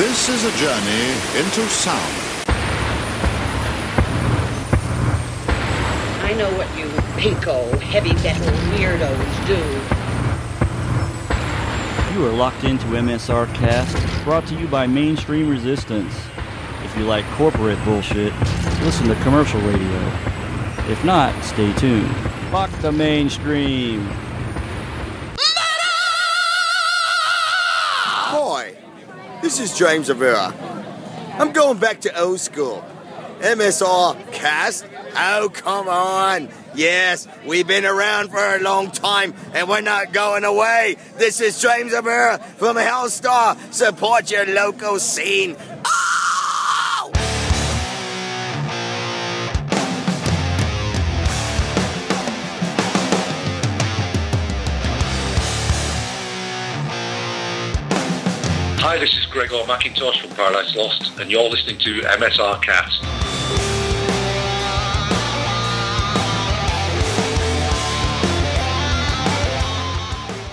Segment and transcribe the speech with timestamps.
[0.00, 2.14] This is a journey into sound.
[6.24, 6.86] I know what you
[7.20, 9.58] pinko, heavy metal weirdos do.
[12.18, 16.18] You are locked into MSR Cast, brought to you by Mainstream Resistance.
[16.82, 18.32] If you like corporate bullshit,
[18.80, 20.12] listen to commercial radio.
[20.88, 22.10] If not, stay tuned.
[22.50, 24.08] Fuck the mainstream.
[29.50, 30.54] This is James Rivera.
[31.36, 32.84] I'm going back to old school.
[33.40, 34.86] MSR cast?
[35.16, 36.50] Oh, come on.
[36.76, 40.98] Yes, we've been around for a long time and we're not going away.
[41.16, 43.58] This is James Rivera from Hellstar.
[43.74, 45.56] Support your local scene.
[45.84, 46.09] Oh!
[58.90, 63.00] Hi, this is Gregor Mackintosh from Paradise Lost, and you're listening to MSR Cast.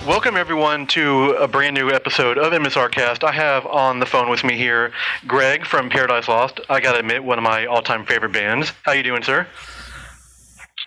[0.06, 3.24] Welcome everyone to a brand new episode of MSR Cast.
[3.24, 4.92] I have on the phone with me here
[5.26, 6.60] Greg from Paradise Lost.
[6.68, 8.72] I gotta admit, one of my all-time favorite bands.
[8.84, 9.48] How you doing, sir?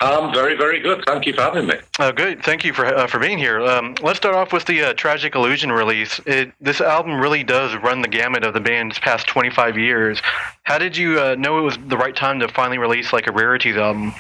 [0.02, 1.04] Um, very, very good.
[1.06, 1.76] Thank you for having me.
[2.00, 2.44] Uh, good.
[2.44, 3.62] Thank you for uh, for being here.
[3.62, 6.20] Um, let's start off with the uh, Tragic Illusion release.
[6.26, 10.20] It, this album really does run the gamut of the band's past 25 years.
[10.64, 13.32] How did you uh, know it was the right time to finally release like a
[13.32, 14.16] rarities album?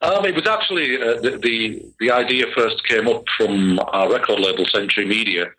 [0.00, 4.40] Um, it was actually uh, the, the the idea first came up from our record
[4.40, 5.50] label Century Media.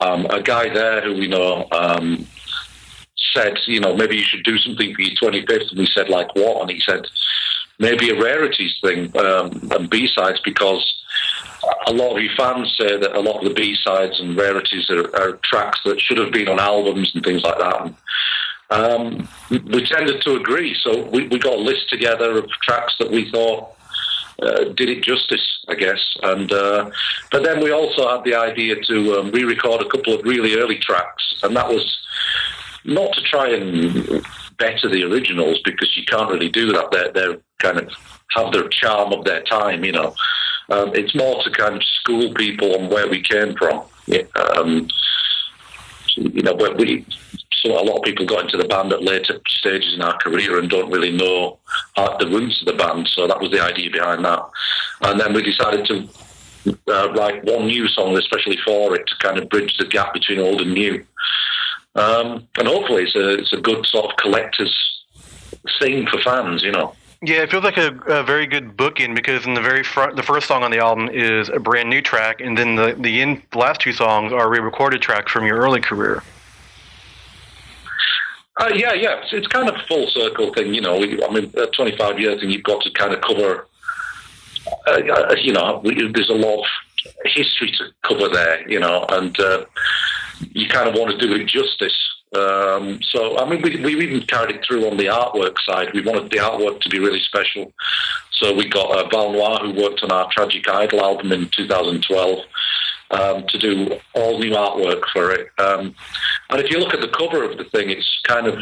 [0.00, 2.26] Um, a guy there who we know um,
[3.32, 6.34] said, you know, maybe you should do something for your 25th, and we said, like
[6.34, 6.62] what?
[6.62, 7.06] And he said,
[7.78, 11.02] maybe a rarities thing um, and B sides because
[11.86, 14.90] a lot of your fans say that a lot of the B sides and rarities
[14.90, 17.94] are, are, tracks that should have been on albums and things like that.
[18.70, 23.10] Um, we tended to agree, so we, we got a list together of tracks that
[23.10, 23.76] we thought
[24.40, 26.16] uh, did it justice, I guess.
[26.22, 26.90] And uh,
[27.30, 30.78] but then we also had the idea to um, re-record a couple of really early
[30.78, 31.98] tracks, and that was
[32.84, 34.24] not to try and
[34.62, 36.90] better the originals because you can't really do that.
[36.92, 37.90] They're, they're kind of
[38.30, 40.14] have their charm of their time, you know.
[40.70, 43.82] Um, it's more to kind of school people on where we came from.
[44.06, 44.22] Yeah,
[44.54, 44.88] um,
[46.16, 47.04] you know, where we
[47.62, 50.58] so a lot of people got into the band at later stages in our career
[50.58, 51.58] and don't really know
[51.96, 53.08] the roots of the band.
[53.08, 54.42] So that was the idea behind that.
[55.02, 56.08] And then we decided to
[56.88, 60.40] uh, write one new song, especially for it, to kind of bridge the gap between
[60.40, 61.04] old and new.
[61.94, 64.74] Um, and hopefully, it's a it's a good sort of collector's
[65.78, 66.94] thing for fans, you know.
[67.24, 70.24] Yeah, it feels like a, a, very good bookend because in the very front, the
[70.24, 73.42] first song on the album is a brand new track, and then the the, in,
[73.54, 76.22] last two songs are re-recorded tracks from your early career.
[78.58, 80.96] Uh, yeah, yeah, it's, it's, kind of a full circle thing, you know.
[80.96, 83.66] I mean, uh, 25 years, and you've got to kind of cover.
[84.86, 86.66] Uh, uh you know, we, there's a lot of
[87.24, 89.64] history to cover there, you know, and uh,
[90.52, 91.96] you kind of want to do it justice.
[92.34, 95.92] Um, so, I mean, we, we even carried it through on the artwork side.
[95.92, 97.72] We wanted the artwork to be really special.
[98.32, 102.38] So we got uh, Valnoir, who worked on our Tragic Idol album in 2012,
[103.10, 105.48] um, to do all new artwork for it.
[105.58, 105.94] Um,
[106.48, 108.58] and if you look at the cover of the thing, it's kind of,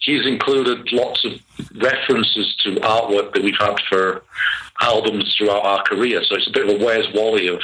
[0.00, 1.32] he's included lots of
[1.74, 4.22] references to artwork that we've had for
[4.80, 6.22] albums throughout our career.
[6.24, 7.60] So it's a bit of a Where's Wally of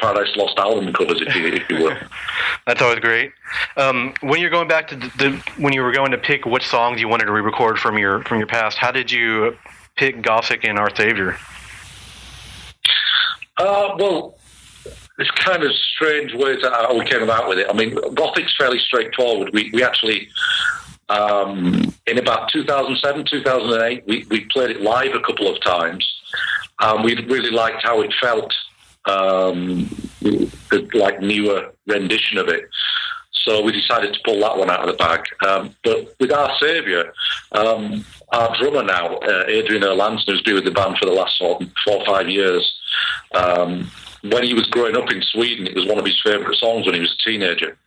[0.00, 1.96] Paradise Lost album covers, if you, if you will.
[2.66, 3.32] That's always great.
[3.76, 7.00] Um, when you're going back to the, when you were going to pick which songs
[7.00, 9.56] you wanted to re-record from your from your past, how did you
[9.96, 11.36] pick Gothic and Our Savior?
[13.56, 14.38] Uh, well,
[15.18, 17.66] it's kind of strange ways how we came about with it.
[17.68, 19.50] I mean, Gothic's fairly straightforward.
[19.52, 20.28] We we actually
[21.10, 26.08] um, in about 2007, 2008, we, we played it live a couple of times.
[26.78, 28.54] Um, we really liked how it felt
[29.06, 29.88] um,
[30.20, 32.68] the like newer rendition of it.
[33.32, 35.24] So we decided to pull that one out of the bag.
[35.46, 37.12] Um, but with our saviour,
[37.52, 41.38] um, our drummer now, uh, Adrian Erlandsson, who's been with the band for the last
[41.38, 42.78] four or five years,
[43.34, 43.90] um,
[44.22, 46.94] when he was growing up in Sweden, it was one of his favourite songs when
[46.94, 47.78] he was a teenager.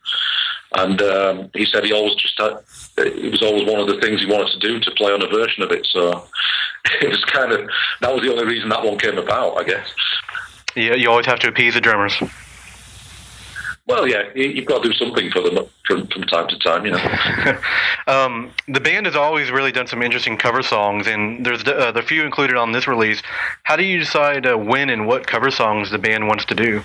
[0.76, 2.58] And um, he said he always just had,
[2.98, 5.28] it was always one of the things he wanted to do to play on a
[5.28, 5.86] version of it.
[5.86, 6.26] So
[7.00, 7.68] it was kind of,
[8.00, 9.88] that was the only reason that one came about, I guess.
[10.74, 12.20] Yeah, you always have to appease the drummers.
[13.86, 16.92] Well, yeah, you've got to do something for them from, from time to time, you
[16.92, 17.58] know.
[18.06, 22.02] um, the band has always really done some interesting cover songs, and there's uh, the
[22.02, 23.22] few included on this release.
[23.64, 26.82] How do you decide uh, when and what cover songs the band wants to do?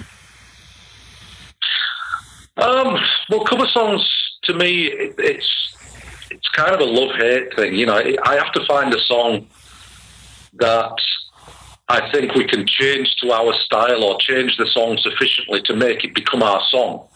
[2.58, 3.00] Um,
[3.30, 4.06] well, cover songs
[4.44, 5.76] to me, it, it's
[6.32, 7.76] it's kind of a love hate thing.
[7.76, 9.48] You know, I have to find a song
[10.56, 10.96] that
[11.90, 16.04] I think we can change to our style or change the song sufficiently to make
[16.04, 17.08] it become our song.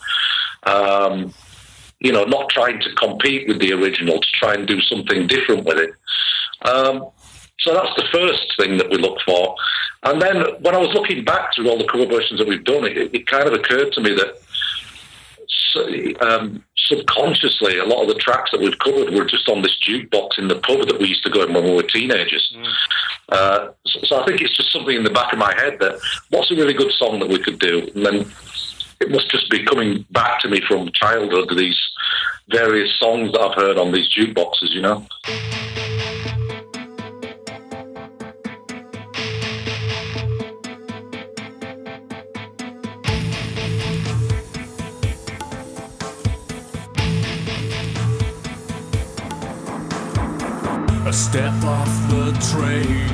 [0.63, 1.33] Um,
[1.99, 5.65] you know, not trying to compete with the original, to try and do something different
[5.65, 5.91] with it.
[6.67, 7.07] Um,
[7.59, 9.55] so that's the first thing that we look for.
[10.03, 12.85] And then when I was looking back through all the cover versions that we've done,
[12.85, 14.41] it, it kind of occurred to me that
[16.21, 20.37] um, subconsciously, a lot of the tracks that we've covered were just on this jukebox
[20.37, 22.53] in the pub that we used to go in when we were teenagers.
[22.55, 22.73] Mm.
[23.29, 25.99] Uh, so, so, I think it's just something in the back of my head that
[26.29, 28.31] what's a really good song that we could do, and then
[28.99, 31.79] it must just be coming back to me from childhood these
[32.49, 35.07] various songs that I've heard on these jukeboxes, you know.
[51.33, 53.09] Step off the train.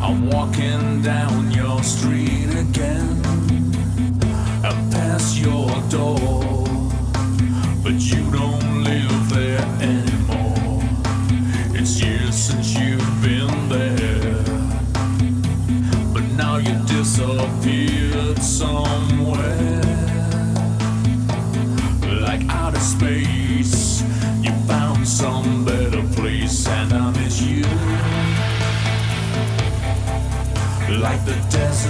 [0.00, 3.20] I'm walking down your street again.
[4.62, 6.64] I pass your door,
[7.82, 10.80] but you don't live there anymore.
[11.74, 14.44] It's years since you've been there,
[16.14, 19.82] but now you disappeared somewhere,
[22.20, 23.25] like outer space.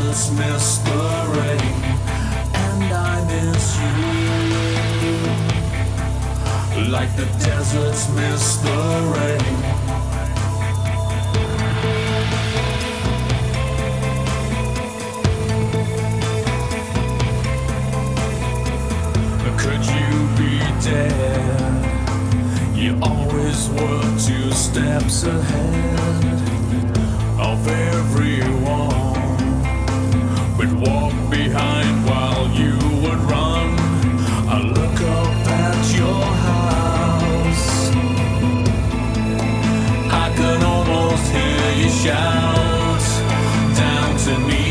[0.06, 1.03] Deserts miss the
[1.37, 1.82] rain,
[2.55, 3.93] and I miss you.
[6.93, 8.76] Like the deserts miss the
[9.17, 9.56] rain.
[19.58, 20.53] Could you be
[20.85, 21.85] dead?
[22.76, 26.29] You always were two steps ahead
[27.41, 29.16] of everyone.
[42.06, 43.00] Shout.
[43.76, 44.66] Down to me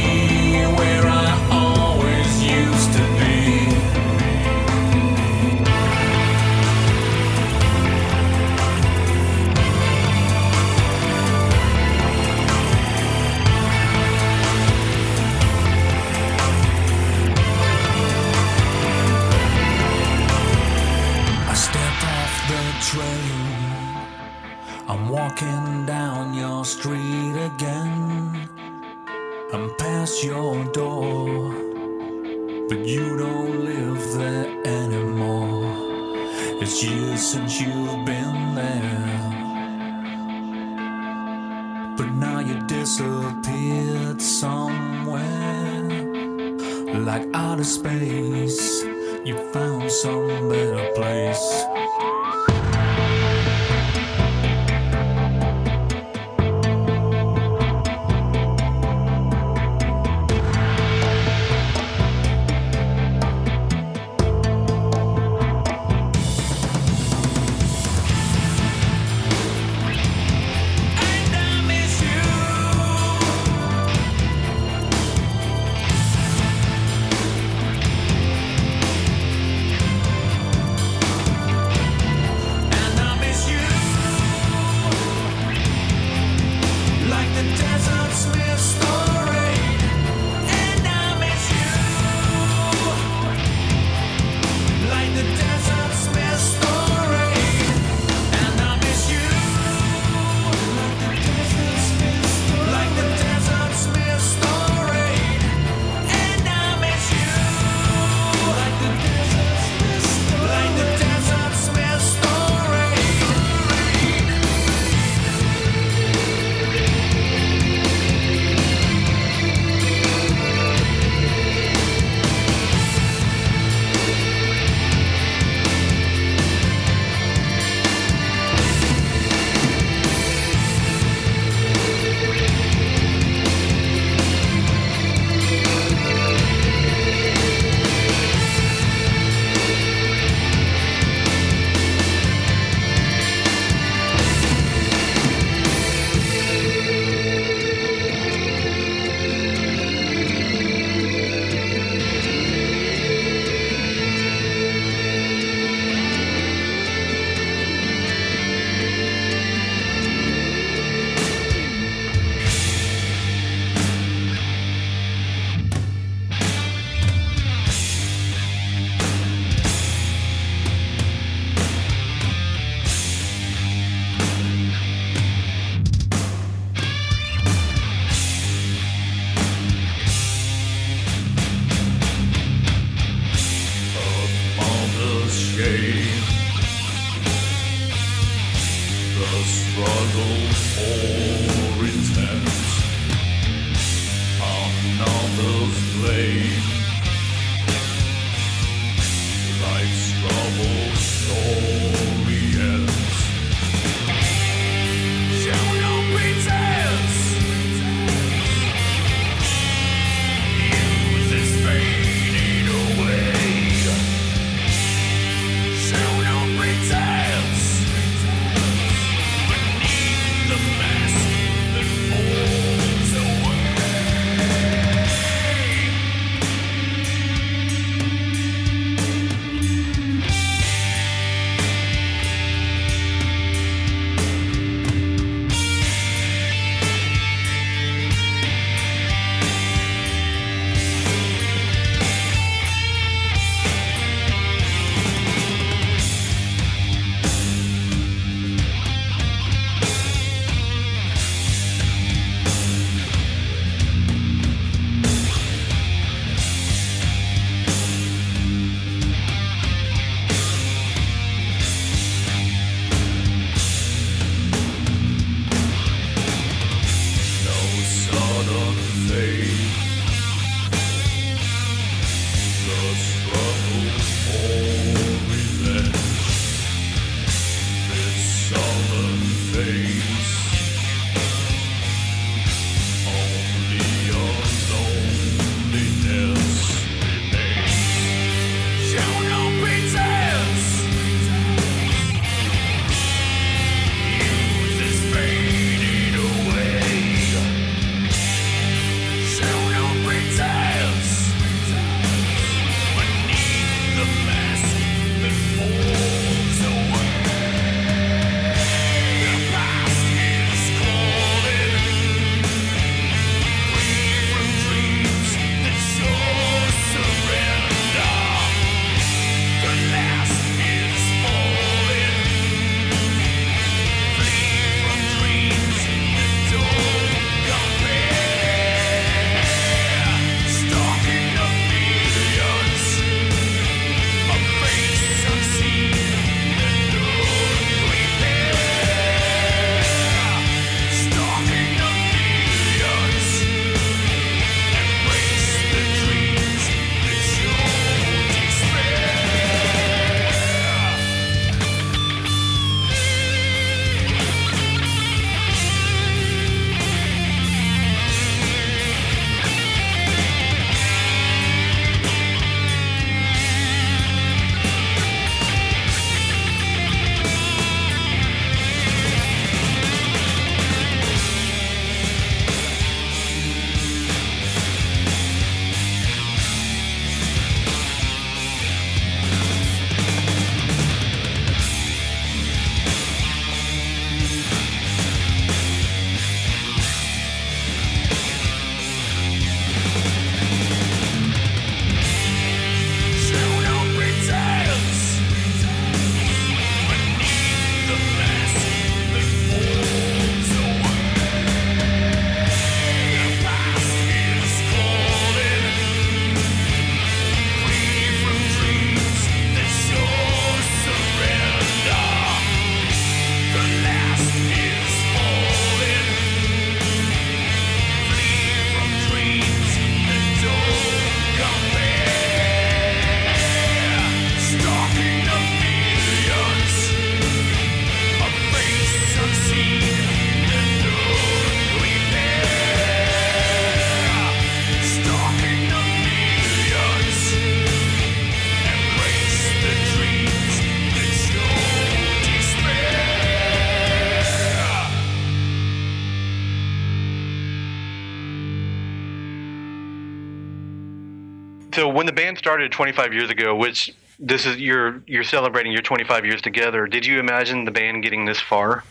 [451.76, 455.82] So when the band started 25 years ago, which this is you're you're celebrating your
[455.82, 456.88] 25 years together.
[456.88, 458.86] Did you imagine the band getting this far?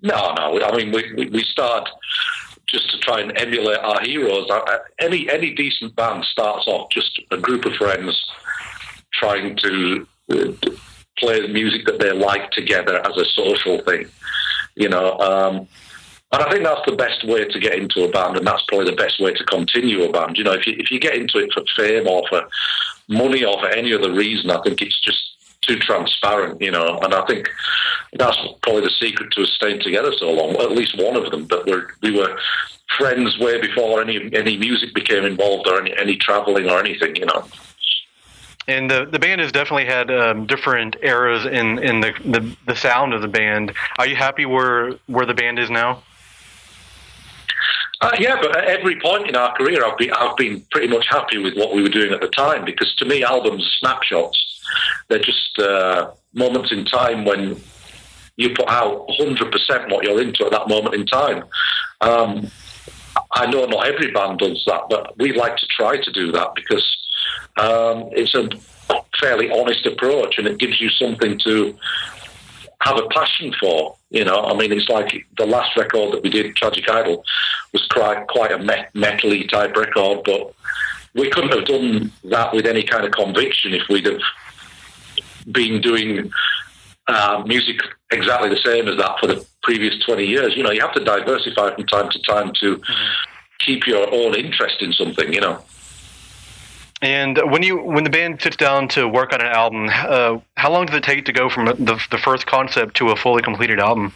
[0.00, 0.58] No, no.
[0.62, 1.86] I mean, we we, we start
[2.66, 4.48] just to try and emulate our heroes.
[4.98, 8.18] Any any decent band starts off just a group of friends
[9.12, 10.52] trying to uh,
[11.18, 14.06] play the music that they like together as a social thing.
[14.76, 15.68] You know, um,
[16.32, 18.90] and I think that's the best way to get into a band, and that's probably
[18.90, 20.38] the best way to continue a band.
[20.38, 22.48] You know, if you if you get into it for fame or for
[23.08, 25.30] money or for any other reason, I think it's just
[25.62, 26.98] too transparent, you know.
[27.02, 27.48] And I think
[28.12, 30.56] that's probably the secret to us staying together so long.
[30.56, 32.38] At least one of them, that we're, we were
[32.96, 37.26] friends way before any any music became involved or any any traveling or anything, you
[37.26, 37.44] know.
[38.68, 42.76] And the the band has definitely had um, different eras in in the, the the
[42.76, 43.72] sound of the band.
[43.98, 46.02] Are you happy where where the band is now?
[48.00, 51.06] Uh, yeah, but at every point in our career, I've been, I've been pretty much
[51.08, 54.62] happy with what we were doing at the time because to me, albums are snapshots.
[55.08, 57.60] They're just uh, moments in time when
[58.36, 61.44] you put out 100% what you're into at that moment in time.
[62.00, 62.50] Um,
[63.32, 66.54] I know not every band does that, but we like to try to do that
[66.54, 66.96] because
[67.58, 68.48] um, it's a
[69.20, 71.76] fairly honest approach and it gives you something to
[72.82, 73.96] have a passion for.
[74.10, 77.24] You know, I mean, it's like the last record that we did, Tragic Idol,
[77.72, 80.54] was quite quite a metally type record, but
[81.14, 84.20] we couldn't have done that with any kind of conviction if we'd have
[85.50, 86.30] been doing
[87.08, 87.80] uh, music
[88.12, 90.56] exactly the same as that for the previous 20 years.
[90.56, 93.12] You know, you have to diversify from time to time to mm-hmm.
[93.58, 95.62] keep your own interest in something, you know.
[97.02, 100.70] And when you when the band sits down to work on an album, uh, how
[100.70, 103.80] long does it take to go from the the first concept to a fully completed
[103.80, 104.12] album?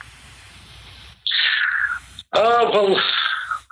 [2.32, 3.00] Uh, well,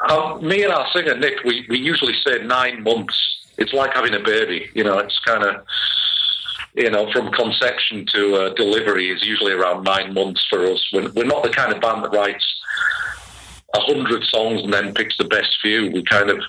[0.08, 3.14] uh, me and our singer Nick, we, we usually say nine months.
[3.58, 4.70] It's like having a baby.
[4.72, 5.66] You know, it's kind of
[6.74, 10.88] you know from conception to uh, delivery is usually around nine months for us.
[10.90, 12.46] We're, we're not the kind of band that writes
[13.74, 15.90] a hundred songs and then picks the best few.
[15.90, 16.42] We kind of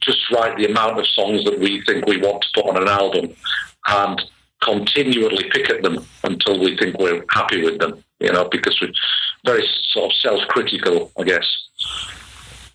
[0.00, 2.88] just write the amount of songs that we think we want to put on an
[2.88, 3.34] album
[3.88, 4.22] and
[4.62, 8.92] continually pick at them until we think we're happy with them, you know, because we're
[9.44, 11.46] very sort of self-critical, I guess.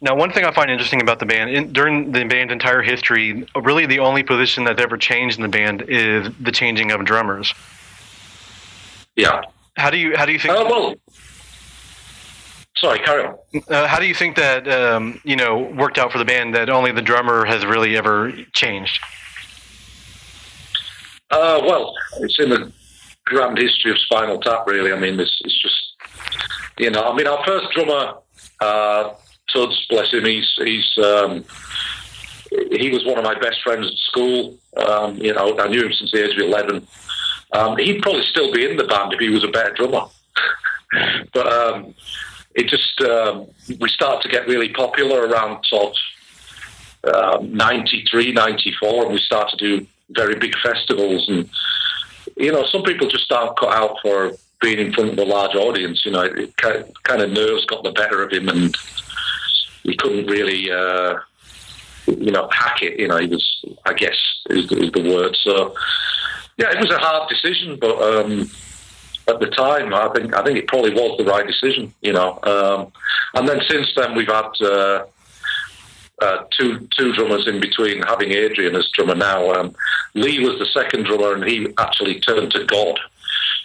[0.03, 3.45] Now, one thing I find interesting about the band, in, during the band's entire history,
[3.55, 7.53] really the only position that's ever changed in the band is the changing of drummers.
[9.15, 9.41] Yeah.
[9.77, 10.53] How do you how do you think?
[10.53, 10.95] Uh, well,
[12.77, 13.35] Sorry, carry on.
[13.67, 16.69] Uh, how do you think that um, you know worked out for the band that
[16.69, 18.99] only the drummer has really ever changed?
[21.29, 22.71] Uh, well, it's in the
[23.25, 24.65] grand history of Spinal Tap.
[24.67, 25.91] Really, I mean, this it's just
[26.79, 28.15] you know, I mean, our first drummer,
[28.59, 29.13] uh,
[29.53, 31.43] Tuds, bless him, he's he's um,
[32.71, 34.57] he was one of my best friends at school.
[34.77, 36.87] Um, you know, I knew him since the age of eleven.
[37.53, 40.07] Um, he'd probably still be in the band if he was a better drummer.
[41.33, 41.93] but um,
[42.55, 43.47] it just um,
[43.79, 45.95] we started to get really popular around sort
[47.03, 51.27] of um, 93, 94, and we started to do very big festivals.
[51.29, 51.49] And
[52.37, 55.55] you know, some people just aren't cut out for being in front of a large
[55.55, 56.05] audience.
[56.05, 58.75] You know, it kind of nerves got the better of him, and
[59.83, 60.71] he couldn't really.
[60.71, 61.19] Uh,
[62.07, 62.99] you know, hack it.
[62.99, 64.17] You know, he was, I guess,
[64.49, 65.35] is, is the word.
[65.41, 65.75] So,
[66.57, 68.49] yeah, it was a hard decision, but um,
[69.27, 72.39] at the time, I think I think it probably was the right decision, you know.
[72.43, 72.91] Um,
[73.33, 75.05] and then since then, we've had uh,
[76.21, 79.51] uh, two two drummers in between, having Adrian as drummer now.
[79.51, 79.75] Um,
[80.13, 82.99] Lee was the second drummer, and he actually turned to God.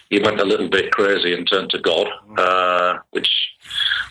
[0.09, 3.29] He went a little bit crazy and turned to God, uh, which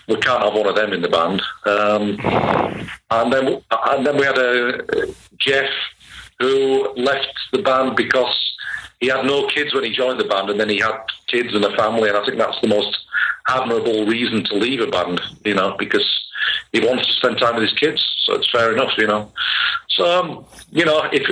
[0.08, 1.42] we can't have one of them in the band.
[1.64, 2.18] Um,
[3.10, 5.70] and then and then we had a Jeff
[6.38, 8.56] who left the band because
[9.00, 11.64] he had no kids when he joined the band, and then he had kids and
[11.64, 12.96] a family, and I think that's the most
[13.48, 16.06] admirable reason to leave a band, you know, because
[16.72, 18.04] he wants to spend time with his kids.
[18.24, 19.30] So it's fair enough, you know.
[19.88, 21.28] So um, you know, if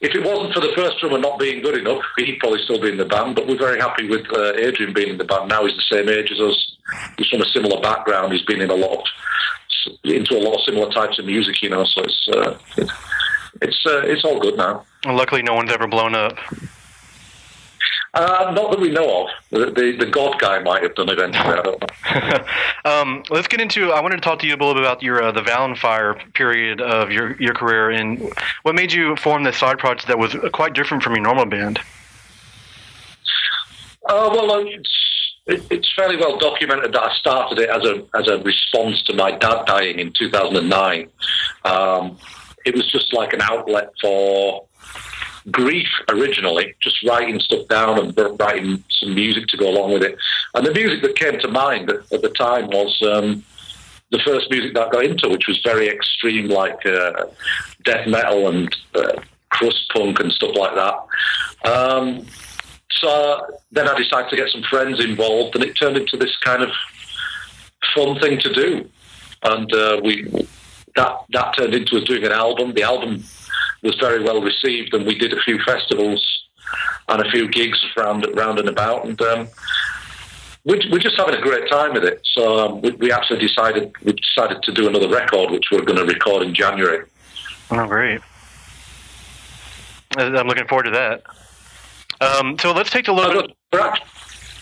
[0.00, 2.90] if it wasn't for the first drummer not being good enough, he'd probably still be
[2.90, 3.34] in the band.
[3.34, 5.66] But we're very happy with uh, Adrian being in the band now.
[5.66, 6.76] He's the same age as us.
[7.18, 8.32] He's from a similar background.
[8.32, 9.06] He's been in a lot
[10.04, 11.84] into a lot of similar types of music, you know.
[11.84, 12.58] So it's uh,
[13.60, 14.84] it's uh, it's all good now.
[15.04, 16.38] Well, luckily, no one's ever blown up.
[18.16, 19.30] Uh, not that we know of.
[19.50, 21.76] The, the, the, God guy might have done eventually.
[22.86, 23.92] um, let's get into.
[23.92, 26.80] I wanted to talk to you a little bit about your uh, the Vallenfyre period
[26.80, 30.72] of your your career and what made you form this side project that was quite
[30.72, 31.78] different from your normal band.
[34.08, 38.28] Uh, well, uh, it's, it's fairly well documented that I started it as a as
[38.28, 41.10] a response to my dad dying in 2009.
[41.66, 42.16] Um,
[42.64, 44.64] it was just like an outlet for
[45.50, 50.16] grief originally, just writing stuff down and writing some music to go along with it.
[50.54, 53.44] And the music that came to mind at, at the time was um,
[54.10, 57.26] the first music that I got into, which was very extreme, like uh,
[57.84, 61.70] death metal and uh, crust punk and stuff like that.
[61.70, 62.26] Um,
[62.90, 66.62] so then I decided to get some friends involved, and it turned into this kind
[66.62, 66.70] of
[67.94, 68.90] fun thing to do.
[69.42, 70.24] And uh, we
[70.96, 72.72] that that turned into us doing an album.
[72.72, 73.22] The album
[73.86, 76.22] was very well received, and we did a few festivals
[77.08, 79.48] and a few gigs round round and about, and um,
[80.64, 82.20] we're, we're just having a great time with it.
[82.24, 85.98] So um, we, we actually decided we decided to do another record, which we're going
[85.98, 87.06] to record in January.
[87.70, 88.20] Oh, great!
[90.18, 91.22] Uh, I'm looking forward to that.
[92.20, 93.34] Um, so let's take a look.
[93.34, 93.80] Uh, we're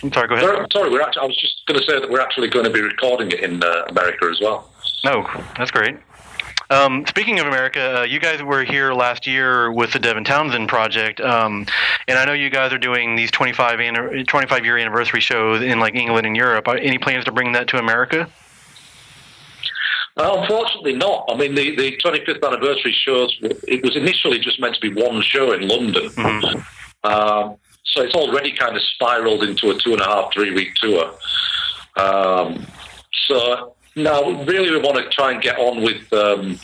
[0.02, 0.46] I'm sorry, go ahead.
[0.48, 2.70] we're- sorry, we're actually, I was just going to say that we're actually going to
[2.70, 4.70] be recording it in uh, America as well.
[5.02, 5.96] No, that's great.
[6.70, 10.68] Um, speaking of America, uh, you guys were here last year with the Devin Townsend
[10.68, 11.66] project, um,
[12.08, 15.78] and I know you guys are doing these 25 anni- 25 year anniversary shows in
[15.78, 16.66] like England and Europe.
[16.66, 18.28] Are any plans to bring that to America?
[20.16, 21.26] Uh, unfortunately, not.
[21.28, 25.20] I mean, the, the 25th anniversary shows, it was initially just meant to be one
[25.22, 26.10] show in London.
[27.02, 30.74] Um, so it's already kind of spiraled into a two and a half, three week
[30.76, 31.12] tour.
[31.96, 32.66] Um,
[33.28, 36.58] so now, really, we want to try and get on with um,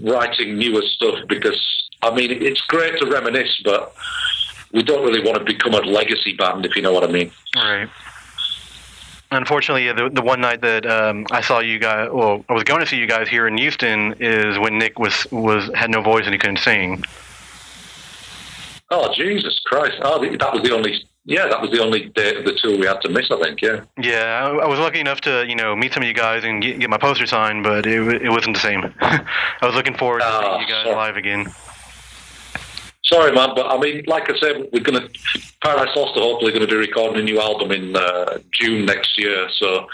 [0.00, 1.60] writing newer stuff because,
[2.02, 3.94] I mean, it's great to reminisce, but
[4.72, 7.30] we don't really want to become a legacy band, if you know what I mean.
[7.56, 7.88] Right.
[9.30, 12.80] Unfortunately, the the one night that um, I saw you guys, well, I was going
[12.80, 16.24] to see you guys here in Houston, is when Nick was was had no voice
[16.24, 17.02] and he couldn't sing.
[18.90, 19.96] Oh, Jesus Christ.
[20.02, 22.86] Oh, that was the only, yeah, that was the only day of the tour we
[22.86, 23.80] had to miss, I think, yeah.
[24.00, 26.62] Yeah, I, I was lucky enough to you know meet some of you guys and
[26.62, 28.92] get, get my poster signed, but it it wasn't the same.
[29.00, 29.24] I
[29.66, 30.96] was looking forward to Ah, seeing you guys sorry.
[30.96, 31.46] live again.
[33.12, 36.50] Sorry, man, but I mean, like I said, we're going to Paradise Lost are hopefully
[36.50, 39.50] going to be recording a new album in uh, June next year.
[39.50, 39.86] So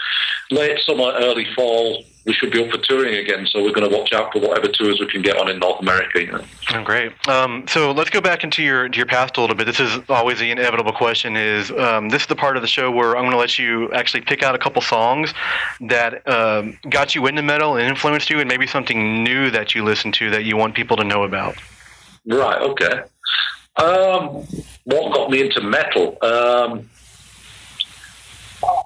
[0.51, 3.45] late summer, early fall, we should be up for touring again.
[3.45, 5.81] So we're going to watch out for whatever tours we can get on in North
[5.81, 6.21] America.
[6.21, 6.45] You know?
[6.71, 7.11] Oh, great.
[7.27, 9.65] Um, so let's go back into your your past a little bit.
[9.65, 11.35] This is always the inevitable question.
[11.35, 13.91] Is um, this is the part of the show where I'm going to let you
[13.91, 15.33] actually pick out a couple songs
[15.81, 19.83] that um, got you into metal and influenced you, and maybe something new that you
[19.83, 21.57] listened to that you want people to know about.
[22.29, 22.61] Right.
[22.61, 23.01] Okay.
[23.77, 24.45] Um,
[24.83, 26.17] what got me into metal?
[26.21, 26.89] Um,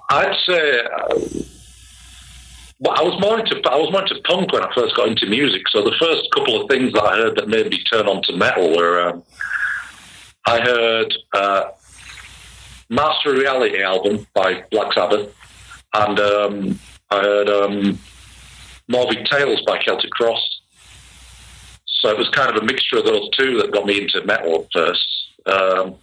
[0.08, 0.80] I'd say.
[0.80, 1.18] Uh,
[2.80, 5.26] well, I was more into I was more into punk when I first got into
[5.26, 5.68] music.
[5.68, 8.32] So the first couple of things that I heard that made me turn on to
[8.36, 9.22] metal were um,
[10.46, 11.64] I heard uh,
[12.88, 15.34] Master Reality album by Black Sabbath,
[15.92, 16.80] and um,
[17.10, 17.98] I heard um,
[18.88, 20.62] Morbid Tales by Celtic Frost.
[22.04, 24.60] So it was kind of a mixture of those two that got me into metal
[24.60, 25.06] at first.
[25.46, 25.94] Um,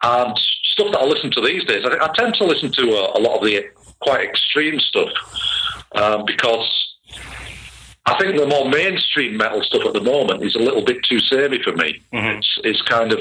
[0.00, 3.18] and stuff that I listen to these days, I, I tend to listen to a,
[3.18, 3.64] a lot of the
[3.98, 5.08] quite extreme stuff
[5.96, 6.70] um, because
[8.06, 11.18] I think the more mainstream metal stuff at the moment is a little bit too
[11.18, 12.00] samey for me.
[12.12, 13.18] It's, it's kind of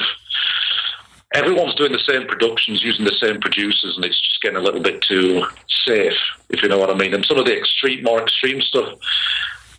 [1.34, 4.82] everyone's doing the same productions, using the same producers, and it's just getting a little
[4.82, 5.48] bit too
[5.88, 6.14] safe,
[6.50, 7.16] if you know what I mean.
[7.16, 9.00] And some of the extreme, more extreme stuff,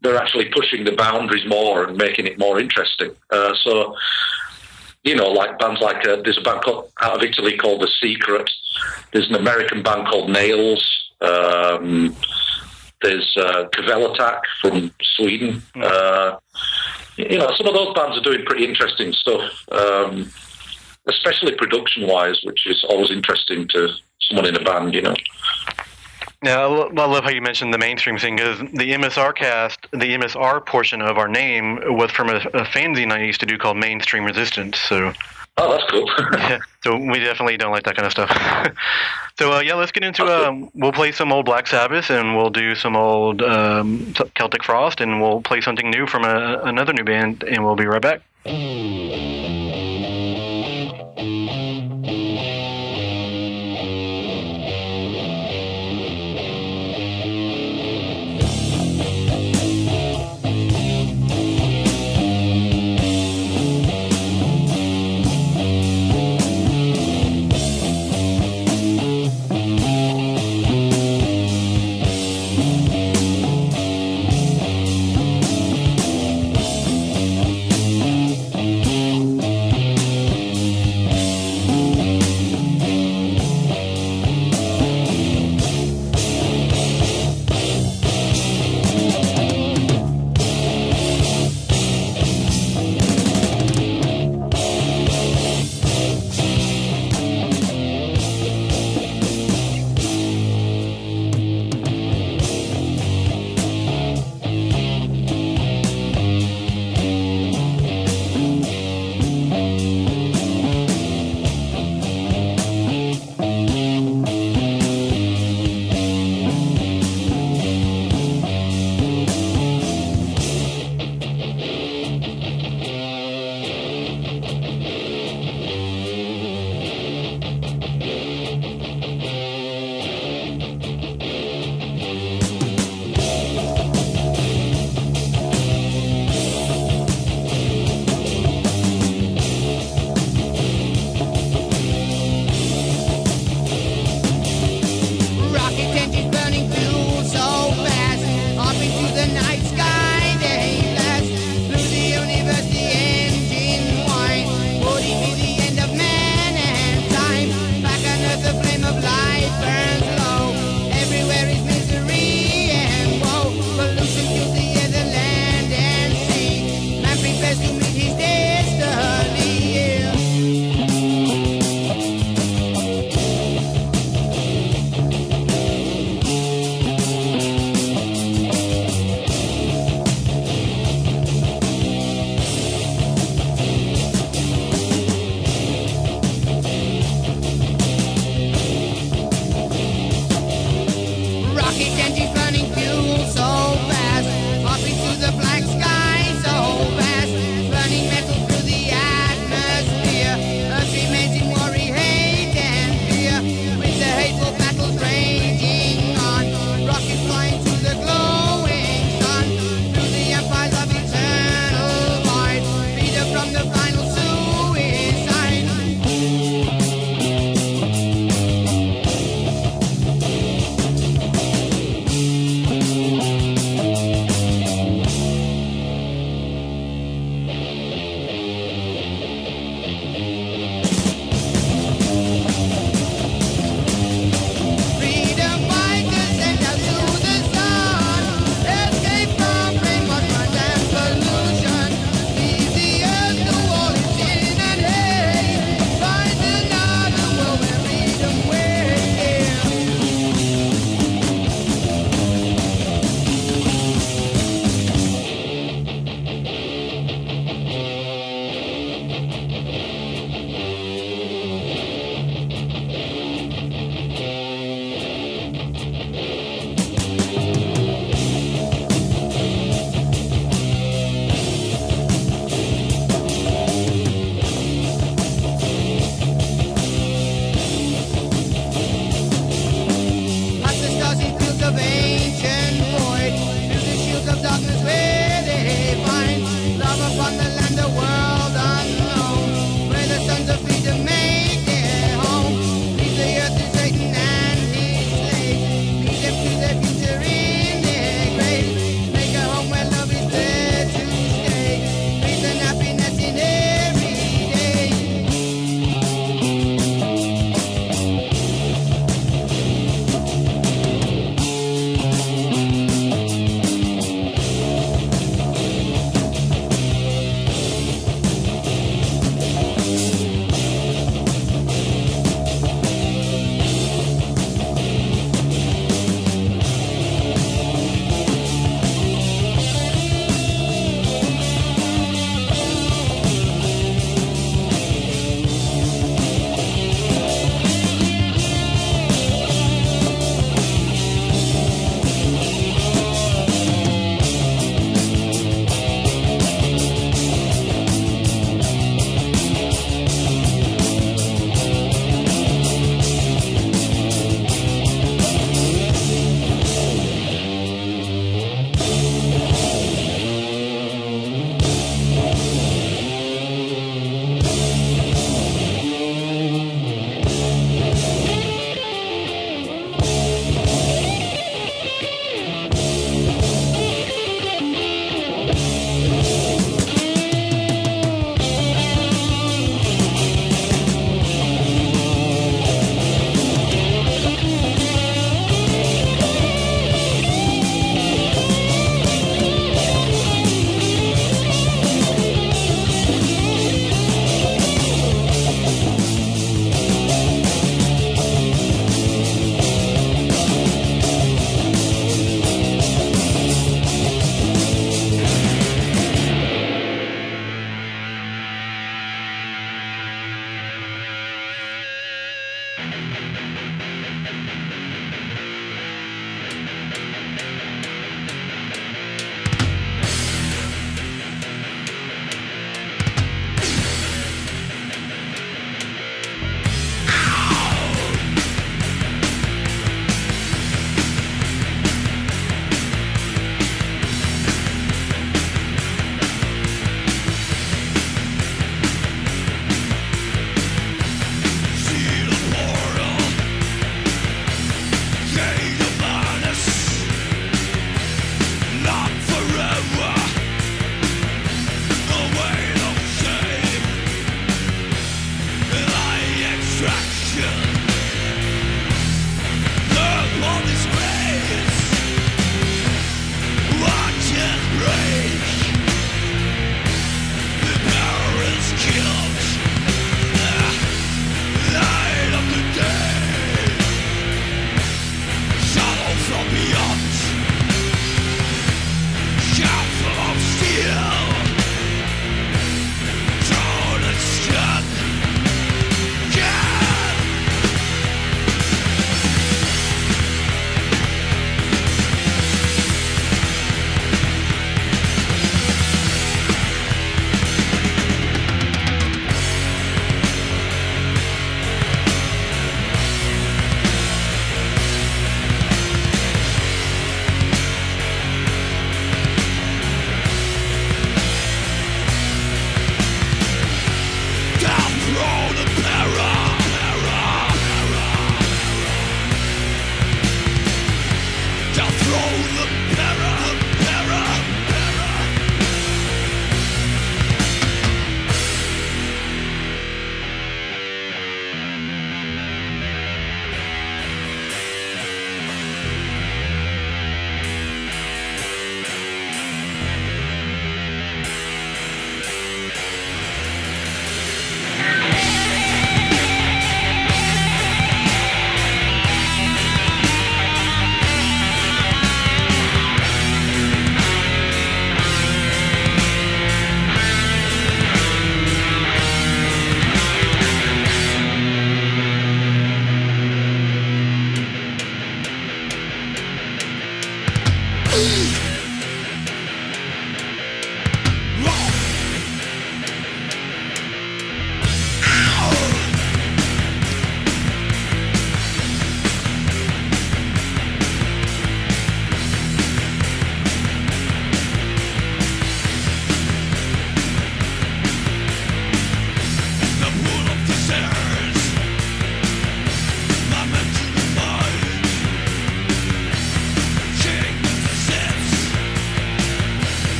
[0.00, 3.10] they're actually pushing the boundaries more and making it more interesting.
[3.30, 3.96] Uh, so,
[5.02, 7.90] you know, like bands like uh, there's a band called, out of Italy called The
[8.00, 8.48] Secret.
[9.12, 11.12] There's an American band called Nails.
[11.20, 12.14] Um,
[13.02, 15.62] there's uh, Kvelertak from Sweden.
[15.74, 16.36] Uh,
[17.16, 20.30] you know, some of those bands are doing pretty interesting stuff, um,
[21.08, 23.88] especially production-wise, which is always interesting to
[24.20, 24.94] someone in a band.
[24.94, 25.14] You know.
[26.42, 29.88] Yeah, I lo- I love how you mentioned the mainstream thing because the MSR cast,
[29.90, 33.58] the MSR portion of our name was from a, a fanzine I used to do
[33.58, 34.78] called Mainstream Resistance.
[34.78, 35.12] So,
[35.60, 36.06] Oh, that's cool.
[36.38, 38.30] yeah, so we definitely don't like that kind of stuff.
[39.38, 40.24] so, uh, yeah, let's get into.
[40.24, 45.00] Um, we'll play some old Black Sabbath, and we'll do some old um, Celtic Frost,
[45.00, 48.22] and we'll play something new from a, another new band, and we'll be right back.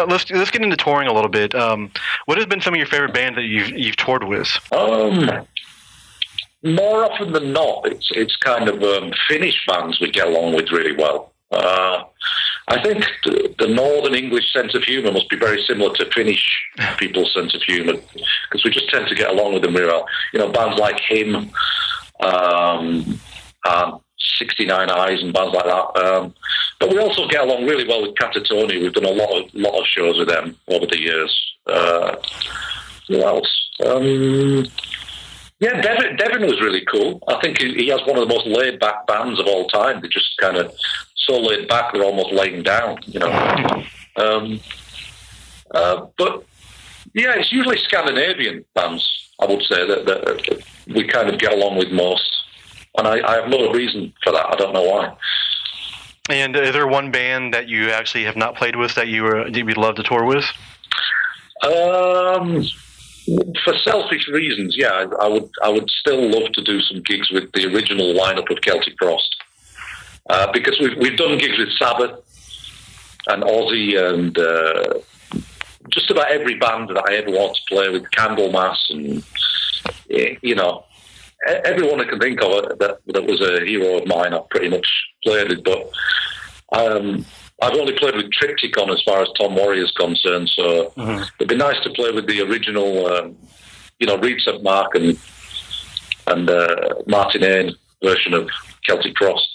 [0.00, 1.54] Now let's let's get into touring a little bit.
[1.54, 1.90] Um,
[2.24, 4.48] what has been some of your favorite bands that you've you've toured with?
[4.72, 5.46] Um,
[6.62, 10.70] more often than not, it's it's kind of um, Finnish bands we get along with
[10.72, 11.32] really well.
[11.50, 12.04] Uh,
[12.68, 16.62] I think the, the Northern English sense of humour must be very similar to Finnish
[16.98, 20.06] people's sense of humour because we just tend to get along with them really well.
[20.32, 21.50] You know, bands like HIM,
[22.20, 23.20] um,
[23.66, 24.00] and
[24.38, 25.96] 69 Eyes and bands like that.
[26.02, 26.34] Um,
[26.78, 28.80] but we also get along really well with Katatonia.
[28.80, 31.54] We've done a lot of lot of shows with them over the years.
[31.66, 32.16] Uh,
[33.08, 33.70] who else?
[33.84, 34.66] Um,
[35.60, 37.22] yeah, Devin, Devin was really cool.
[37.28, 40.00] I think he, he has one of the most laid back bands of all time.
[40.00, 40.74] They're just kind of
[41.16, 43.84] so laid back they're almost laying down, you know.
[44.16, 44.60] Um,
[45.70, 46.44] uh, but
[47.14, 49.30] yeah, it's usually Scandinavian bands.
[49.40, 52.28] I would say that, that we kind of get along with most,
[52.98, 54.46] and I, I have no reason for that.
[54.46, 55.16] I don't know why.
[56.28, 59.50] And is there one band that you actually have not played with that you were,
[59.50, 60.44] that you'd love to tour with?
[61.62, 62.64] Um,
[63.64, 65.50] for selfish reasons, yeah, I, I would.
[65.62, 69.36] I would still love to do some gigs with the original lineup of Celtic Frost
[70.30, 72.18] uh, because we've we've done gigs with Sabbath
[73.28, 75.00] and Ozzy and uh,
[75.90, 79.22] just about every band that I ever want to play with, Candlemass and
[80.10, 80.84] eh, you know
[81.46, 84.34] everyone I can think of that that was a hero of mine.
[84.34, 84.86] I've pretty much
[85.24, 85.90] played with, but
[86.72, 87.24] um,
[87.62, 90.48] I've only played with Triptykon as far as Tom Warrior is concerned.
[90.50, 90.92] So
[91.36, 93.36] it'd be nice to play with the original, um,
[93.98, 95.18] you know, Reed St Mark and
[96.26, 98.48] and uh, Martin Ain version of
[98.86, 99.48] Celtic Frost.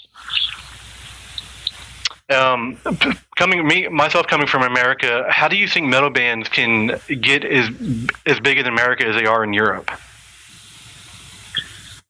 [2.28, 2.76] Um,
[3.36, 7.70] coming me myself coming from America, how do you think metal bands can get as
[8.26, 9.90] as big in America as they are in Europe?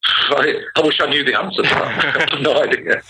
[0.30, 2.16] I, I wish I knew the answer to that.
[2.30, 3.02] I have no idea.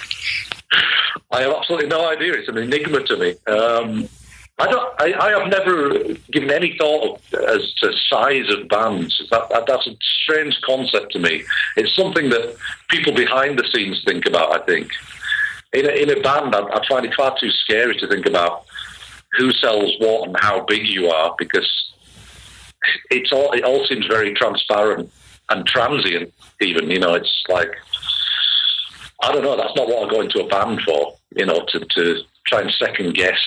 [1.30, 2.34] I have absolutely no idea.
[2.34, 3.30] It's an enigma to me.
[3.46, 4.08] Um,
[4.58, 4.94] I don't.
[4.98, 9.20] I, I have never given any thought as to size of bands.
[9.30, 11.44] That, that, that's a strange concept to me.
[11.76, 12.56] It's something that
[12.88, 14.58] people behind the scenes think about.
[14.58, 14.90] I think
[15.74, 18.64] in a, in a band, I, I find it far too scary to think about
[19.32, 21.70] who sells what and how big you are because
[23.10, 23.52] it's all.
[23.52, 25.12] It all seems very transparent
[25.50, 26.32] and transient.
[26.60, 27.70] Even you know, it's like
[29.22, 29.56] I don't know.
[29.56, 31.16] That's not what I go into a band for.
[31.34, 33.38] You know, to to try and second guess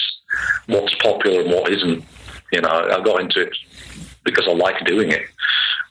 [0.67, 2.03] what's popular and what isn't.
[2.51, 3.55] You know, I got into it
[4.23, 5.25] because I like doing it.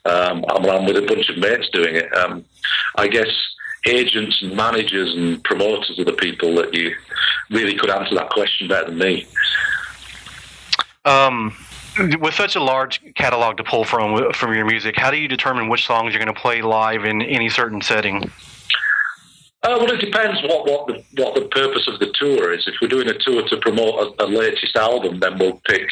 [0.05, 2.13] Um, I'm, I'm with a bunch of mates doing it.
[2.15, 2.45] Um,
[2.95, 3.27] I guess
[3.85, 6.95] agents and managers and promoters are the people that you
[7.49, 9.27] really could answer that question better than me.
[11.05, 11.55] Um,
[12.19, 15.69] with such a large catalog to pull from from your music, how do you determine
[15.69, 18.31] which songs you're going to play live in any certain setting?
[19.61, 22.67] Uh, well, it depends what, what the what the purpose of the tour is.
[22.67, 25.89] If we're doing a tour to promote a, a latest album, then we'll pick,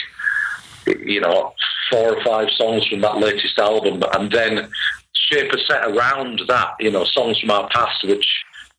[0.85, 1.53] you know,
[1.91, 4.69] four or five songs from that latest album, and then
[5.13, 6.75] shape a set around that.
[6.79, 8.25] You know, songs from our past which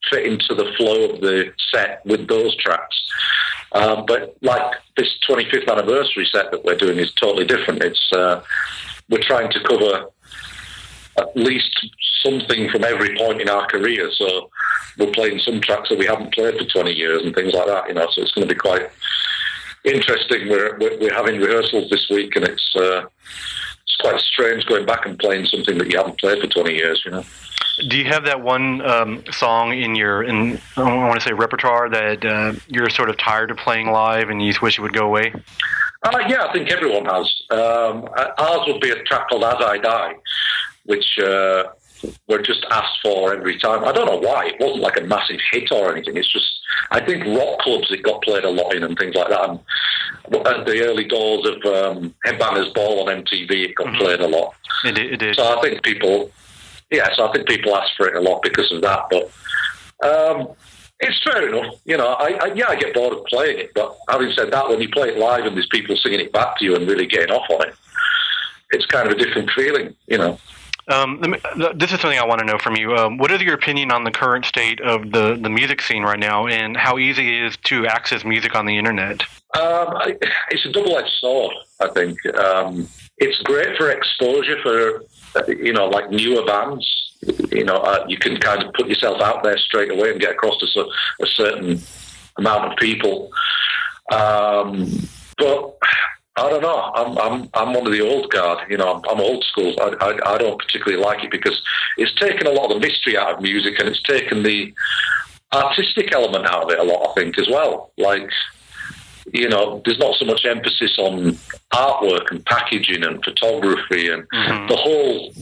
[0.09, 3.07] fit into the flow of the set with those tracks.
[3.71, 7.83] Um, but like this 25th anniversary set that we're doing is totally different.
[7.83, 8.41] It's uh,
[9.09, 10.07] we're trying to cover
[11.17, 11.87] at least
[12.21, 14.09] something from every point in our career.
[14.11, 14.49] So
[14.97, 17.87] we're playing some tracks that we haven't played for 20 years and things like that.
[17.87, 18.89] You know, so it's going to be quite
[19.83, 20.49] interesting.
[20.49, 25.17] We're we're, having rehearsals this week, and it's uh, it's quite strange going back and
[25.17, 27.01] playing something that you haven't played for 20 years.
[27.05, 27.25] You know.
[27.87, 31.89] Do you have that one um, song in your in I want to say repertoire
[31.89, 35.05] that uh, you're sort of tired of playing live and you wish it would go
[35.05, 35.33] away?
[36.03, 37.41] Uh, yeah, I think everyone has.
[37.49, 38.07] Um,
[38.37, 40.15] ours would be a track called "As I Die,"
[40.85, 41.63] which uh,
[42.27, 43.83] we're just asked for every time.
[43.83, 44.47] I don't know why.
[44.47, 46.17] It wasn't like a massive hit or anything.
[46.17, 46.49] It's just
[46.91, 49.49] I think rock clubs it got played a lot in and things like that.
[49.49, 49.59] And
[50.47, 54.55] at the early doors of um, Headbangers Ball on MTV, it got played a lot.
[54.85, 55.13] It did.
[55.13, 55.35] It did.
[55.35, 56.31] So I think people,
[56.91, 59.05] yeah, so I think people ask for it a lot because of that.
[59.09, 59.31] But
[60.07, 60.49] um,
[60.99, 61.75] it's fair enough.
[61.85, 63.73] You know, I, I, yeah, I get bored of playing it.
[63.73, 66.57] But having said that, when you play it live and there's people singing it back
[66.57, 67.75] to you and really getting off on it,
[68.71, 69.95] it's kind of a different feeling.
[70.07, 70.39] You know.
[70.87, 71.37] Um, me,
[71.75, 72.95] this is something I want to know from you.
[72.95, 76.17] Um, what is your opinion on the current state of the, the music scene right
[76.17, 79.21] now and how easy it is to access music on the internet?
[79.55, 80.17] Um, I,
[80.49, 81.53] it's a double-edged sword.
[81.79, 85.03] I think um, it's great for exposure for
[85.51, 86.85] you know like newer bands.
[87.51, 90.31] You know, uh, you can kind of put yourself out there straight away and get
[90.31, 90.89] across to
[91.21, 91.81] a certain
[92.37, 93.29] amount of people.
[94.11, 94.89] Um,
[95.37, 95.77] but
[96.37, 96.91] I don't know.
[96.95, 98.59] I'm I'm I'm one of the old guard.
[98.69, 99.75] You know, I'm, I'm old school.
[99.81, 101.61] I, I I don't particularly like it because
[101.97, 104.73] it's taken a lot of the mystery out of music and it's taken the
[105.53, 107.09] artistic element out of it a lot.
[107.09, 107.91] I think as well.
[107.97, 108.29] Like
[109.33, 111.37] you know, there's not so much emphasis on
[111.73, 114.67] artwork and packaging and photography and mm-hmm.
[114.67, 115.33] the whole.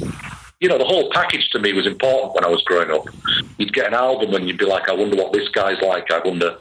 [0.59, 3.05] You know, the whole package to me was important when I was growing up.
[3.59, 6.09] You'd get an album and you'd be like, I wonder what this guy's like.
[6.11, 6.57] I wonder,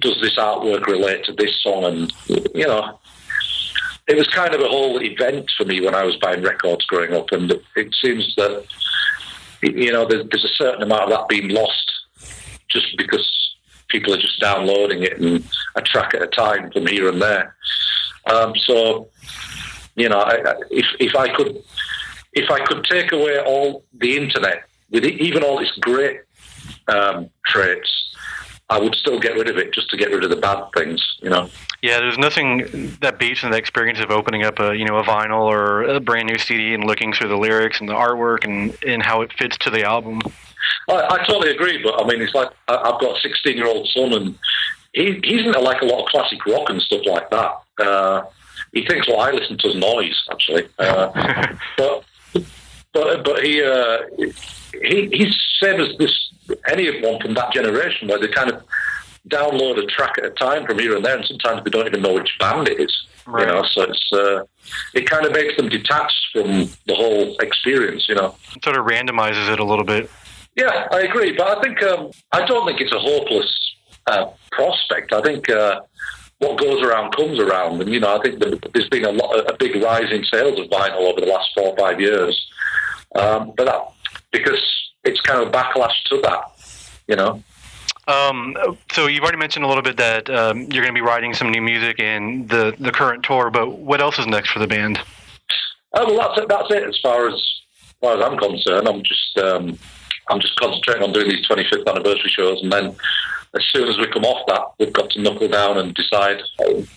[0.00, 1.84] does this artwork relate to this song?
[1.84, 2.98] And, you know,
[4.08, 7.14] it was kind of a whole event for me when I was buying records growing
[7.14, 7.30] up.
[7.30, 8.64] And it seems that
[9.62, 11.92] you know, there's, there's a certain amount of that being lost
[12.68, 13.47] just because
[13.88, 17.56] people are just downloading it and a track at a time from here and there.
[18.26, 19.08] Um, so,
[19.94, 21.62] you know, I, if if I could
[22.32, 26.20] if I could take away all the internet with it, even all its great
[26.88, 27.90] um, traits,
[28.70, 31.02] I would still get rid of it just to get rid of the bad things.
[31.22, 31.50] You know.
[31.80, 35.42] Yeah, there's nothing that beats the experience of opening up a you know a vinyl
[35.42, 39.02] or a brand new CD and looking through the lyrics and the artwork and, and
[39.02, 40.20] how it fits to the album.
[40.88, 43.66] I, I totally agree, but I mean, it's like I, I've got a 16 year
[43.66, 44.38] old son, and
[44.92, 47.52] he, he's into like a lot of classic rock and stuff like that.
[47.78, 48.22] Uh,
[48.72, 50.68] he thinks what I listen to is noise, actually.
[50.78, 52.04] Uh, but
[52.92, 53.98] but but he uh,
[54.82, 56.32] he he's same as this
[56.68, 58.62] anyone from that generation where they kind of
[59.28, 62.02] download a track at a time from here and there, and sometimes they don't even
[62.02, 63.06] know which band it is.
[63.26, 63.46] Right.
[63.46, 64.44] You know, so it's uh,
[64.94, 68.08] it kind of makes them detached from the whole experience.
[68.08, 68.34] You know.
[68.56, 70.10] It sort of randomizes it a little bit.
[70.58, 73.74] Yeah, I agree, but I think um, I don't think it's a hopeless
[74.08, 75.12] uh, prospect.
[75.12, 75.82] I think uh,
[76.40, 79.56] what goes around comes around, and you know, I think there's been a lot, a
[79.56, 82.50] big rise in sales of vinyl over the last four or five years.
[83.14, 83.82] Um, but that
[84.32, 84.60] because
[85.04, 86.42] it's kind of a backlash to that,
[87.06, 87.40] you know.
[88.08, 88.56] Um,
[88.90, 91.52] so you've already mentioned a little bit that um, you're going to be writing some
[91.52, 94.98] new music in the the current tour, but what else is next for the band?
[95.94, 96.48] Oh, well, that's it.
[96.48, 96.82] That's it.
[96.82, 99.78] As far as, as far as I'm concerned, I'm just um,
[100.30, 102.96] I'm just concentrating on doing these 25th anniversary shows, and then
[103.54, 106.42] as soon as we come off that, we've got to knuckle down and decide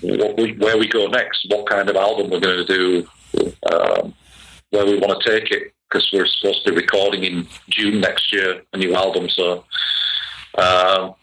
[0.01, 3.07] we, where we go next, what kind of album we're going to do,
[3.71, 4.13] um,
[4.71, 8.33] where we want to take it, because we're supposed to be recording in June next
[8.33, 9.29] year a new album.
[9.29, 9.63] So,
[10.57, 11.15] um,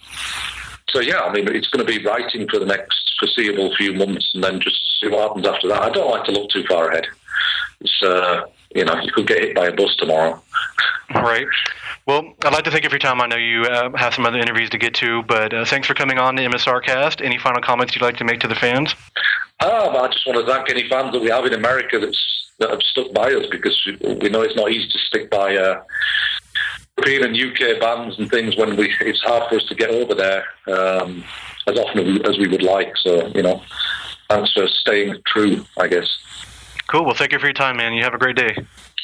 [0.88, 4.30] so yeah, I mean, it's going to be writing for the next foreseeable few months,
[4.34, 5.82] and then just see what happens after that.
[5.82, 7.06] I don't like to look too far ahead.
[7.80, 10.42] It's uh, you know, you could get hit by a bus tomorrow.
[11.14, 11.46] Right.
[12.08, 13.20] Well, I'd like to thank you for your time.
[13.20, 15.92] I know you uh, have some other interviews to get to, but uh, thanks for
[15.92, 17.20] coming on to MSR Cast.
[17.20, 18.94] Any final comments you'd like to make to the fans?
[19.60, 22.70] Um, I just want to thank any fans that we have in America that's, that
[22.70, 25.82] have stuck by us because we know it's not easy to stick by uh,
[26.96, 30.14] European and UK bands and things when we it's hard for us to get over
[30.14, 31.22] there um,
[31.66, 32.96] as often as we would like.
[32.96, 33.60] So, you know,
[34.30, 36.08] thanks for staying true, I guess.
[36.86, 37.04] Cool.
[37.04, 37.92] Well, thank you for your time, man.
[37.92, 38.56] You have a great day.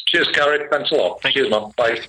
[0.06, 0.70] Cheers, Carrick.
[0.72, 1.20] Thanks a lot.
[1.20, 1.70] Thank Cheers, man.
[1.76, 2.00] Bye.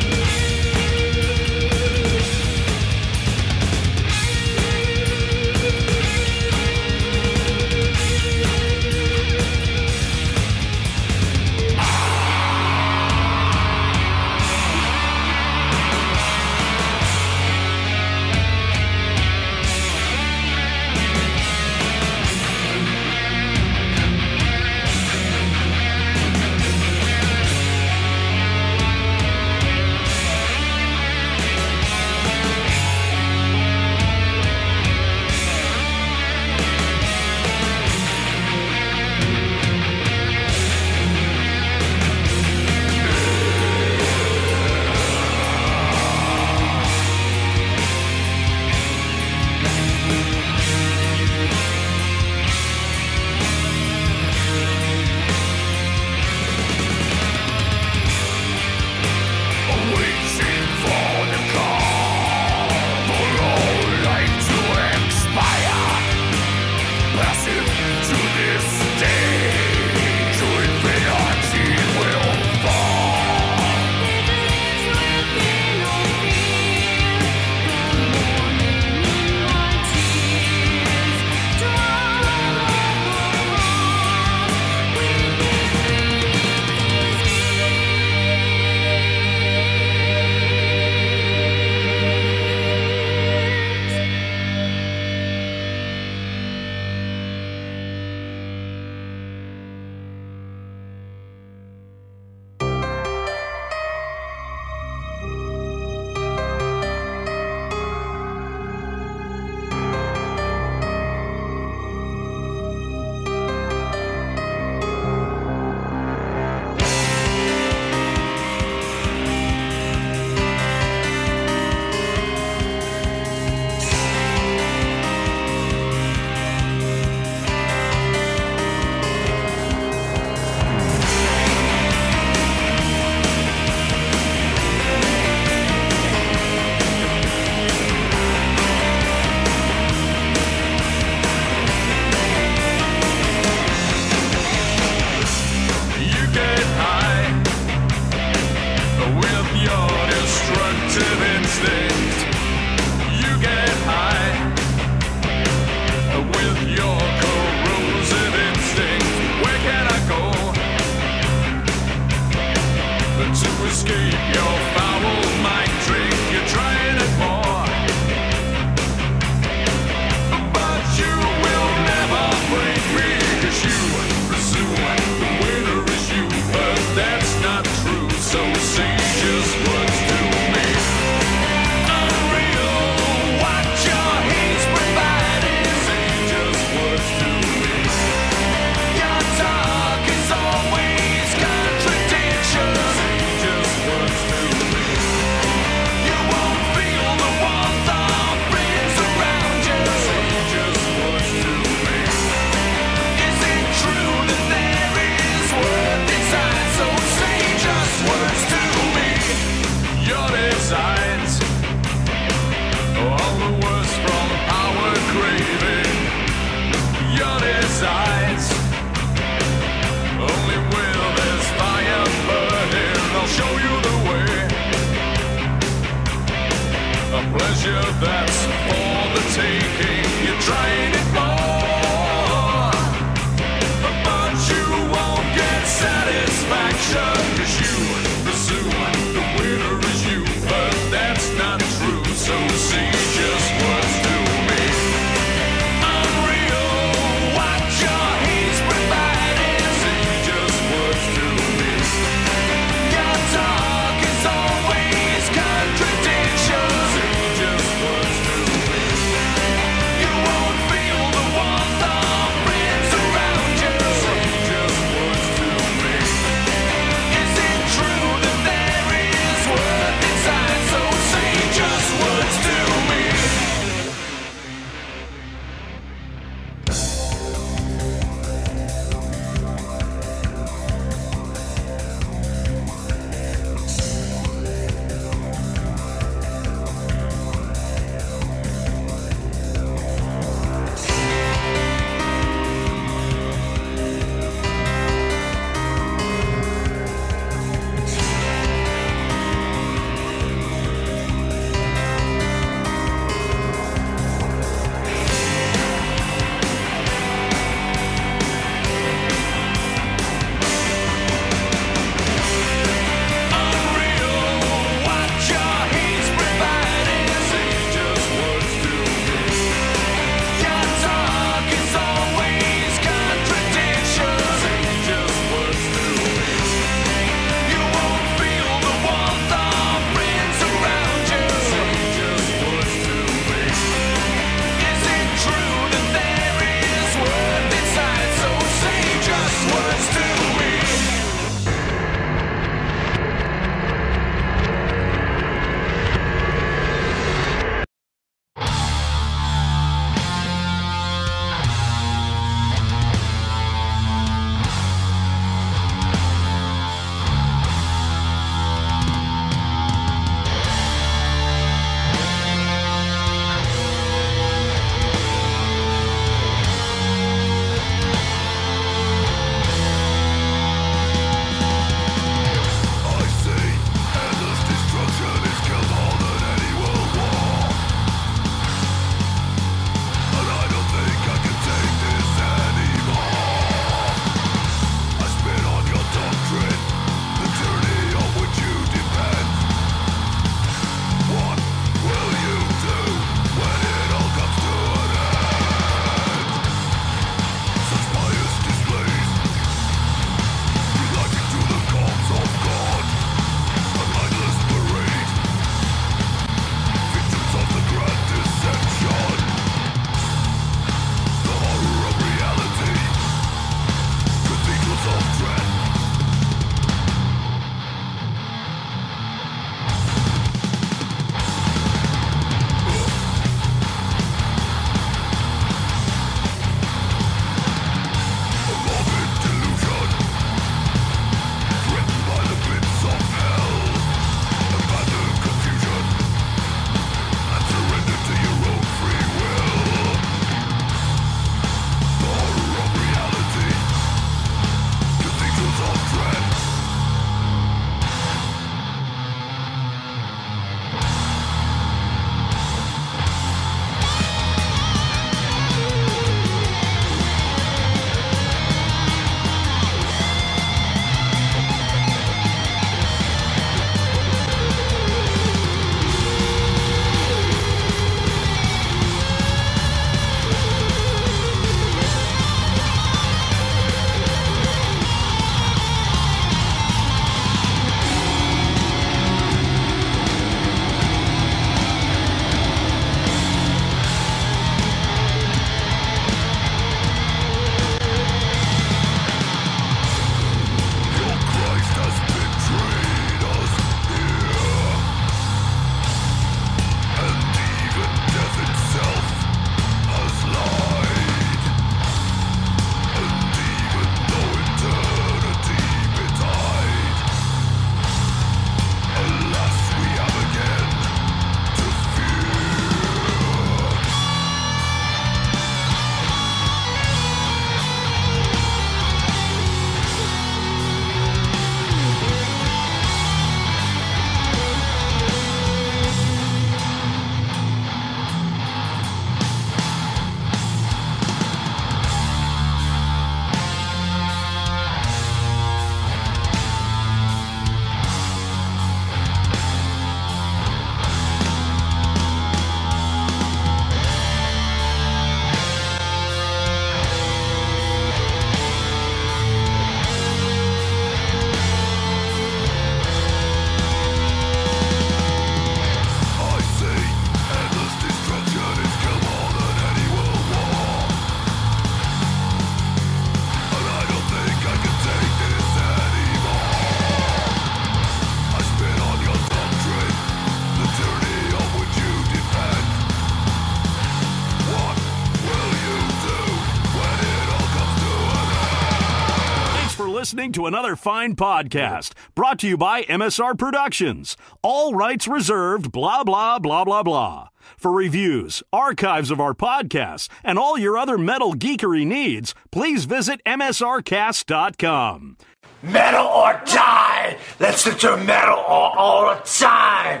[580.10, 584.16] Listening to another fine podcast brought to you by MSR Productions.
[584.42, 587.28] All rights reserved, blah, blah, blah, blah, blah.
[587.56, 593.22] For reviews, archives of our podcasts, and all your other metal geekery needs, please visit
[593.24, 595.16] MSRcast.com.
[595.62, 597.16] Metal or die!
[597.38, 600.00] Listen to metal all, all the time!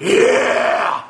[0.00, 1.04] Yeah!